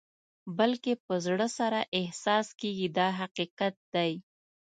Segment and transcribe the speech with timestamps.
[0.57, 4.11] بلکې په زړه سره احساس کېږي دا حقیقت دی.